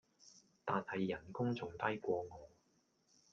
[0.65, 2.49] 但係人工仲低過我